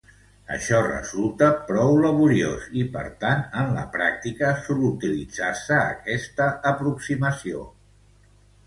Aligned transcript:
Açò 0.53 0.77
resulta 0.85 1.49
prou 1.67 1.99
laboriós 2.05 2.65
i 2.81 2.85
per 2.97 3.03
tant, 3.25 3.45
en 3.65 3.69
la 3.77 3.85
pràctica, 3.97 4.51
sol 4.65 4.83
utilitzar-se 4.89 5.79
aquesta 5.95 6.53
aproximació. 6.75 7.67